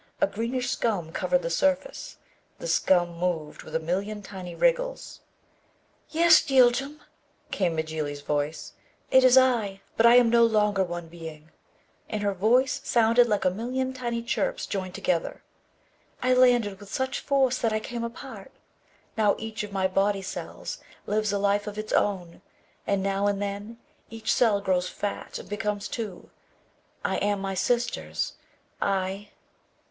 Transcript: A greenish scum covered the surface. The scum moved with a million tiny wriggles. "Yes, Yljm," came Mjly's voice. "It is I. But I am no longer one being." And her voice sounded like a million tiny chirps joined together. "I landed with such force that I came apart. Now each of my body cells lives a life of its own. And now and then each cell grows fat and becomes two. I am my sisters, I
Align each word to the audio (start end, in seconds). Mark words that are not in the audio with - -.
A 0.19 0.25
greenish 0.25 0.71
scum 0.71 1.11
covered 1.11 1.43
the 1.43 1.51
surface. 1.51 2.17
The 2.57 2.65
scum 2.65 3.19
moved 3.19 3.61
with 3.61 3.75
a 3.75 3.79
million 3.79 4.23
tiny 4.23 4.55
wriggles. 4.55 5.19
"Yes, 6.09 6.41
Yljm," 6.41 6.97
came 7.51 7.77
Mjly's 7.77 8.21
voice. 8.21 8.73
"It 9.11 9.23
is 9.23 9.37
I. 9.37 9.81
But 9.97 10.07
I 10.07 10.15
am 10.15 10.27
no 10.31 10.43
longer 10.43 10.83
one 10.83 11.07
being." 11.07 11.51
And 12.09 12.23
her 12.23 12.33
voice 12.33 12.81
sounded 12.83 13.27
like 13.27 13.45
a 13.45 13.51
million 13.51 13.93
tiny 13.93 14.23
chirps 14.23 14.65
joined 14.65 14.95
together. 14.95 15.43
"I 16.23 16.33
landed 16.33 16.79
with 16.79 16.91
such 16.91 17.19
force 17.19 17.59
that 17.59 17.71
I 17.71 17.79
came 17.79 18.03
apart. 18.03 18.51
Now 19.15 19.35
each 19.37 19.61
of 19.61 19.71
my 19.71 19.87
body 19.87 20.23
cells 20.23 20.79
lives 21.05 21.31
a 21.31 21.37
life 21.37 21.67
of 21.67 21.77
its 21.77 21.93
own. 21.93 22.41
And 22.87 23.03
now 23.03 23.27
and 23.27 23.39
then 23.39 23.77
each 24.09 24.33
cell 24.33 24.61
grows 24.61 24.89
fat 24.89 25.37
and 25.37 25.47
becomes 25.47 25.87
two. 25.87 26.31
I 27.05 27.17
am 27.17 27.39
my 27.39 27.53
sisters, 27.53 28.33
I 28.81 29.29